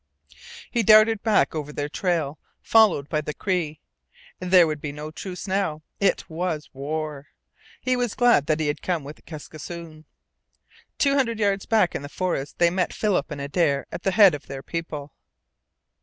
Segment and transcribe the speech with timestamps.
[0.71, 3.81] He darted back over their trail, followed by the Cree.
[4.39, 5.83] There would be no truce now!
[5.99, 7.27] It was WAR.
[7.81, 10.05] He was glad that he had come with Kaskisoon.
[10.97, 14.33] Two hundred yards back in the forest they met Philip and Adare at the head
[14.33, 15.13] of their people.